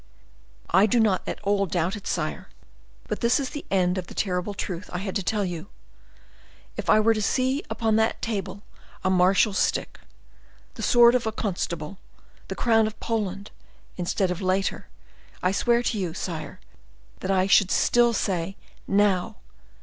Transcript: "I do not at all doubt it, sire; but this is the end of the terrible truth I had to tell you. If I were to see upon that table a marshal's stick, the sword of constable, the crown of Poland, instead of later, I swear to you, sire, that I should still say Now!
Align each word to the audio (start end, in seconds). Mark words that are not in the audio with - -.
"I 0.71 0.87
do 0.87 0.99
not 0.99 1.21
at 1.27 1.39
all 1.43 1.67
doubt 1.67 1.95
it, 1.95 2.07
sire; 2.07 2.49
but 3.07 3.19
this 3.19 3.39
is 3.39 3.51
the 3.51 3.63
end 3.69 3.99
of 3.99 4.07
the 4.07 4.15
terrible 4.15 4.55
truth 4.55 4.89
I 4.91 4.97
had 4.97 5.15
to 5.15 5.21
tell 5.21 5.45
you. 5.45 5.67
If 6.75 6.89
I 6.89 6.99
were 6.99 7.13
to 7.13 7.21
see 7.21 7.63
upon 7.69 7.97
that 7.97 8.19
table 8.19 8.63
a 9.03 9.11
marshal's 9.11 9.59
stick, 9.59 9.99
the 10.73 10.81
sword 10.81 11.13
of 11.13 11.27
constable, 11.35 11.99
the 12.47 12.55
crown 12.55 12.87
of 12.87 12.99
Poland, 12.99 13.51
instead 13.95 14.31
of 14.31 14.41
later, 14.41 14.87
I 15.43 15.51
swear 15.51 15.83
to 15.83 15.99
you, 15.99 16.15
sire, 16.15 16.59
that 17.19 17.29
I 17.29 17.45
should 17.45 17.69
still 17.69 18.11
say 18.11 18.57
Now! 18.87 19.35